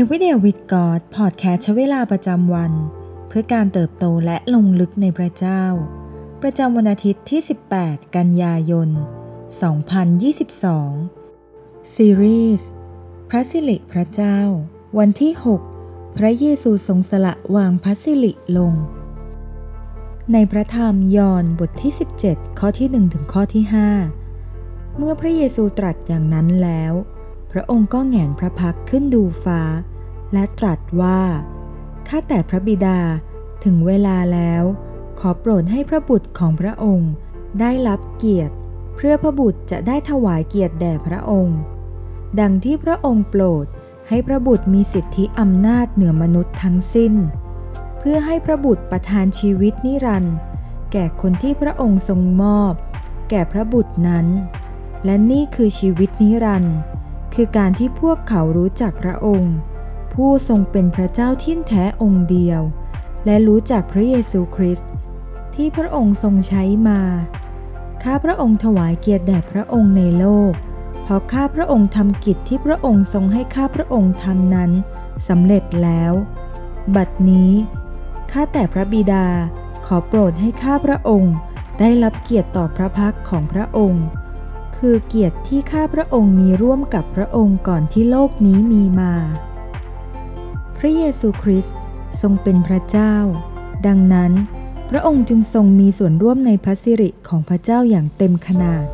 [0.00, 2.72] Everyday with God พอดแคสต์ใช้เวลาประจำวัน
[3.28, 5.62] เพื่อการเติบโตและลงลึกในพระเจ้า
[6.42, 7.40] ประจำวันอาทิตย์ที่
[7.76, 8.88] 18 กันยายน
[11.00, 12.68] 2022 ซีรีส์
[13.28, 14.38] พระสิริพระเจ้า
[14.98, 15.32] วันที่
[15.76, 18.74] 6 พระเยซูทรงสละวางพระสิริลง
[20.32, 21.92] ในพระธรรมยอห์นบทที่
[22.24, 23.64] 17 ข้อที่ 1 ถึงข้อที่
[24.30, 26.94] 5 เมื่อพระเยซูตรัสอย่างนั้นแล้ว
[27.56, 29.62] พระองค์ก็แงนพระพักขึ้นดูฟ้า
[30.32, 31.20] และตรัสว่า
[32.08, 32.98] ข้าแต่พระบิดา
[33.64, 34.62] ถึงเวลาแล้ว
[35.20, 37.10] ขอโปรดให้พระบุตรของพระองค์
[37.60, 38.54] ได้รับเกียรติ
[38.96, 41.58] เพื่อพระบุตรจะได้ถวายเกียรติแด่พระองค์
[42.40, 43.66] ดังที่พระองค์โปรด
[44.08, 47.14] ให้พระบุตรมีสิทธิอำนาจเหนือมนุษย์ทั้งสิ้น
[47.98, 50.36] เพื่อให้พระบุตรประทานชีวิตนิรันดร์
[50.92, 52.72] แก่คนที่พระองค์ทรงมอบ
[53.30, 54.26] แก่พระบุตรนั้น
[55.04, 56.76] และนี่คือชีวิตนิรันดร์
[57.34, 59.54] คือการที่พวกเขารู้จักพระองค์
[60.14, 62.60] ผู้ทรงเป็นพระเจ้าที่แท้องค์เดียว
[63.24, 64.90] และรู้จักพระเยซูคริสต์
[65.54, 67.00] ที่พระองค์ทรงใช้มา
[68.02, 70.52] ข้าพระองค์ถวายเกียรติแด่พระองค์ในโลก
[71.02, 74.70] เพราะข้าพระองค์ทำกิจที่พระองค์ทรงให้ข้าพระองค์ทำนั้น
[75.28, 76.12] สำเร็จแล้ว
[76.96, 77.52] บัดนี้
[78.30, 79.26] ข้าแต่พระบิดา
[79.86, 81.34] ขอโปรดให้ข้าพระองค์
[81.78, 84.04] ได้รับเกียรติต่อพระพักของพระองค์
[84.88, 89.14] คือเกียรติที่ข้าพระองค์มีร่วมกับพระองค์ก่อนที่โลกนี้มีมา
[90.78, 91.76] พระเยซูคริสต์
[92.20, 93.14] ทรงเป็นพระเจ้า
[93.86, 94.32] ดังนั้น
[94.90, 98.84] พระองค์จึงทรงมีส่วนร่วมในพระสิริของพระเจ้าอย่างเต็มขนาด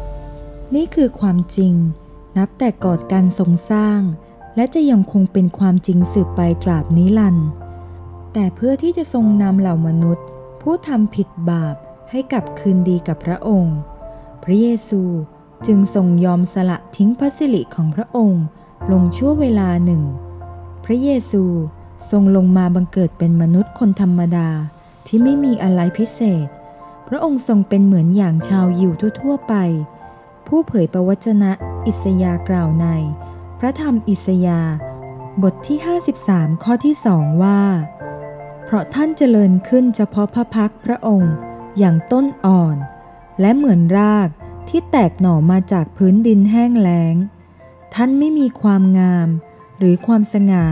[0.74, 1.74] นี่คือความจริง
[2.36, 4.00] นับแต่ก่อนการทรงสร้าง
[4.56, 7.48] และจะยังคงเป็นความจริงสืบไปตราบนิรันดร์
[8.32, 10.26] แต่เพื่อที่จะทรงนำเหล่ามนุษย์
[10.62, 11.76] ผู้ทำผิดบาป
[12.10, 13.76] ให้กลับคืนดีกับพระองค์
[14.42, 15.02] พระเยซู
[15.66, 18.44] จึงทรงยอมสละทิ้งพระสิริของพระองค์
[18.92, 20.02] ลงชั่วเวลาหนึ่ง
[20.84, 21.44] พระเยซู
[22.10, 24.48] ทรงลงมาบังเกิดเป็นมนุษย์คนธรรมดา
[25.06, 26.48] ที่ไม่มีอะไรพิเศษ
[27.08, 29.54] พระองค์ทรงเป็นเหมือนอย่างชาวยิวทั่ว ๆ ไป
[30.46, 31.52] ผู้เผยประวจนะ
[31.86, 32.86] อิสยากล่าวใน
[33.58, 34.60] พระธรรมอิสยา
[35.42, 35.78] บทที่
[36.20, 37.60] 53 ข้อที่สองว่า
[38.64, 41.34] เพราะท่านเจริญขึ้นเฉพาะพระพักพระองค์
[41.78, 42.76] อย่างต้นอ่อน
[43.40, 44.28] และเหมือนราก
[44.68, 47.14] ที่แตกหน่อมาจากพื้นดินแห้งแล้ง
[47.94, 49.28] ท่านไม่มีความงาม
[49.78, 50.66] หรือความสง่า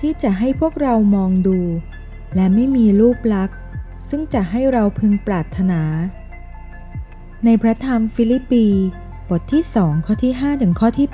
[0.00, 1.58] ที่จะให้พวกเรามองดู
[2.34, 3.58] และไม่มีรูปลักษณ์
[4.08, 5.82] ซึ่งจะให้เราพึงปรารถนา
[7.44, 8.66] ในพระธรรมฟิลิปปี
[9.28, 11.08] บทที่สองข้อที่5ถึงข้อที่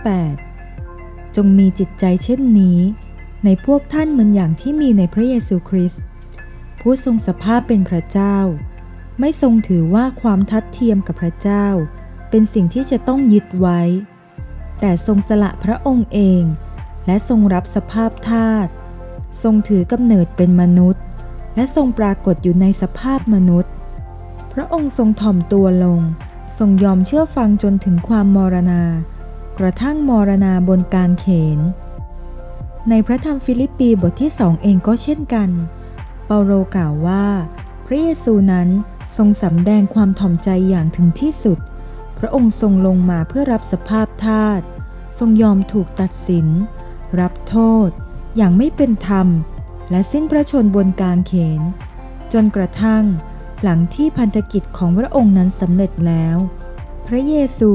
[0.64, 2.78] 8 จงมีจิตใจเช่นนี้
[3.44, 6.02] ในพวกท่านเหมือนอย่างที่มีในพระเยซูคริสต์
[6.80, 8.36] ผู้ทรงสภาพเป็นพระเจ้า
[9.20, 11.66] ไม่ทรงถือว่าความทัดเทียมกับพระเจ้า
[12.30, 13.80] เป็นสิ่งที่จะต้องยึดไว้
[14.80, 16.42] แต่ทรงสละพระองค์เอง
[17.06, 18.68] และทรงรับสภาพทาส
[19.42, 21.02] ทรงถือกำเนิดเป็นมนุษย์
[21.54, 23.72] และทรงปรากฏอยู่ในสภาพมนุษย์
[24.52, 26.00] พระองค์ทรงถ่อมตัวลง
[26.58, 28.82] ทรงยอมเชื่อฟังจนถึงความมรณา
[29.58, 31.58] กระทั่งมรณาบนการเขน
[32.88, 35.48] ในพระธรรมฟิลิปปีบทที่สองเองก็เช่นกัน
[36.26, 37.24] เปาโลกล่าวว่า
[37.86, 38.68] พระเยซูนั้น
[39.16, 41.58] ทรงสำแดงความถ่อมใจอย่างถึงที่สุด
[42.18, 44.60] พระองค์ทรงลงมาเพื่อรับสภาพทาส
[45.18, 46.46] ทรงยอมถูกตัดสิน
[47.20, 47.88] รับโทษ
[48.36, 49.28] อย่างไม่เป็นธรรม
[49.90, 51.60] และสิ้นพระชนบนกางเขน
[52.32, 53.04] จนกระทั่ง
[53.62, 56.36] หลังที่พันธกิจของพระองค์นั้นสำเร็จแล้ว
[57.06, 57.72] พระเยซู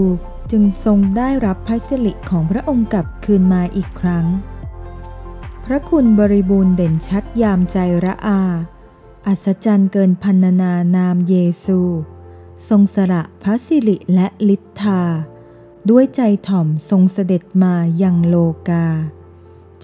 [0.51, 4.25] จึงทรงได้รับพระสิริของพระองค์กลับคืนมาอีกครั้ง
[5.65, 8.41] พระคุณบริบูรณ์เด่นชัดยามใจระอา
[9.27, 11.35] อัศจรรย์เกินพันนานามเย
[11.65, 11.79] ซู
[12.69, 15.01] ทรงสละพระสิริและลิทธา
[15.89, 18.35] ด้วยใจถ่อมทรงเสด็จมายังโล
[18.69, 18.87] กา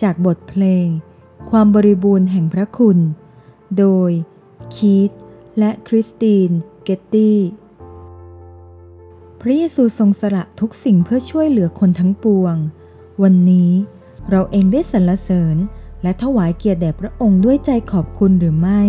[0.02, 0.88] จากบทเพลง
[1.50, 2.98] ความบริบูรณ์แห่งพระคุณ
[3.78, 4.12] โดย
[4.76, 5.12] คีต
[5.58, 6.50] และคริสติน
[6.84, 7.40] เกตตี้
[9.42, 12.56] พระเยซูทรงสละทุกสิ่งเพื่อช่วยเหลือคนทั้งปวง
[13.24, 13.72] วันนี้
[14.30, 15.58] เราเองได้สรรเสริญ
[16.04, 18.84] และถวายเกียรติแด่พระองค์ด้วยใจขอบคุณหรือไม่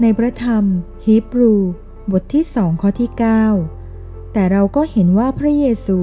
[0.00, 0.64] ในพระธรรม
[1.04, 1.54] ฮีบรู
[2.12, 3.10] บทที่สองข้อที่
[3.70, 5.98] 9 แต่เราก็เห็นว่าพระเยซู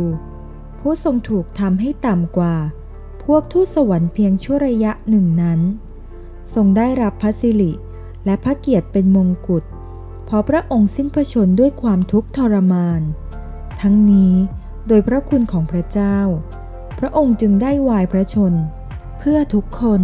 [0.79, 2.55] ผู้ทรงถูกทำให้ต่ำกว่า
[3.23, 5.59] พวกทูตสวรรค์เพียงชั่วระยะหนึ่งนั้น
[6.53, 7.71] ทรงได้รับพระสิริ
[8.25, 9.63] และพระเกียรติเป็นมงกุฎ
[10.25, 13.01] เพราะพระองค์สิ้นพระชนด้วยความทุกข์ทรมาน
[13.81, 14.33] ทั้งนี้
[14.87, 16.17] โดยพระคุณของพระเจ้า
[16.99, 18.53] พระองค์จึงได้วายพระชน
[19.19, 20.01] เพื่อทุกคน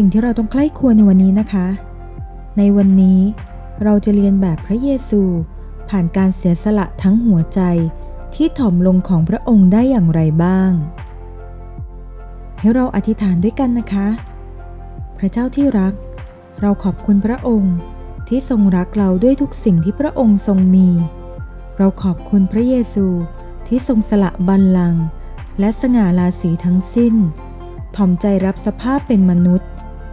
[0.00, 1.66] สิ่งที่เราต้องใกล้ควรในวันนี้นะคะ
[2.58, 3.20] ในวันนี้
[3.82, 5.22] เราจะเรียนแบบพระเยซู
[5.88, 7.60] ผ่านการเสียสละทั้งหัวใจ
[8.34, 10.70] ที่ถ่อมลงของพระองค์ได้อย่างไรบ้าง
[12.58, 14.08] ให้เราอธิษฐานด้วยกันนะคะ
[15.18, 15.94] พระเจ้าที่รัก
[16.60, 17.74] เราขอบคุณพระองค์
[18.28, 20.88] ที่ทรงรักเราด้วยทุกสิ่งที่พระองค์ทรงมี
[21.78, 23.06] เราขอบคุณพระเยซู
[23.66, 25.04] ที่ทรงสละบัลลังก์
[25.58, 27.14] และสง่าราศีทั้งสิ้น
[27.96, 29.68] ถ่อมใจรับสภาพเป็นมนุษย์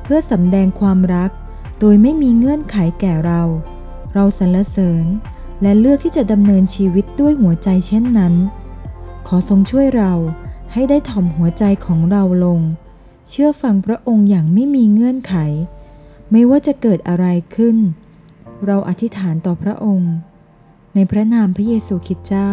[0.05, 1.31] เพื่อสำแดงความรัก
[1.79, 3.41] โดยไม่มีเงื่อนไขแก่เรา
[4.13, 5.05] เราสรรเสริญ
[5.61, 8.33] และเลือกที่จะดำเนินชีวิตด้วยหัวใจเช่นนั้น
[9.27, 10.13] ขอทรงช่วยเรา
[10.73, 12.59] ให้ได้ถ่อมหัวใจของเราลง
[13.29, 15.35] เชื่อฟังพระองค์อย่างไม่มีเงื่อนไข
[16.31, 17.25] ไม่ว่าจะเกิดอะไร
[17.55, 17.77] ขึ้น
[18.65, 20.13] เราอธิษฐานต่อพระองค์
[20.95, 22.51] ในพระนามพระเยซูคริสต์เจ้า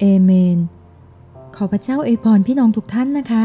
[0.00, 0.58] เอเมน
[1.56, 3.44] ขอพระเจ้าอวยพรพี่น้องทุกท่านนะคะ